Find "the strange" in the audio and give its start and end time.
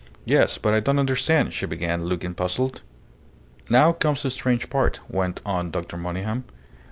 4.23-4.67